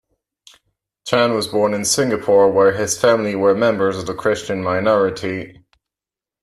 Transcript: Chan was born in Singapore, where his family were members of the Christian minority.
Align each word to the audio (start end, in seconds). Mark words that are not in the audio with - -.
Chan 1.05 1.35
was 1.35 1.45
born 1.45 1.75
in 1.75 1.85
Singapore, 1.85 2.51
where 2.51 2.71
his 2.75 2.99
family 2.99 3.35
were 3.35 3.53
members 3.53 3.99
of 3.99 4.07
the 4.07 4.15
Christian 4.15 4.63
minority. 4.63 5.63